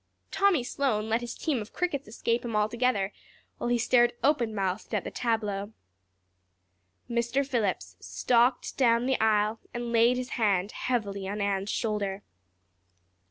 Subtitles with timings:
[0.31, 3.13] Tommy Sloane let his team of crickets escape him altogether
[3.59, 5.73] while he stared open mouthed at the tableau.
[7.07, 7.45] Mr.
[7.45, 12.23] Phillips stalked down the aisle and laid his hand heavily on Anne's shoulder.